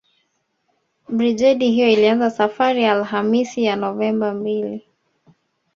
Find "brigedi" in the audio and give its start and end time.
1.09-1.67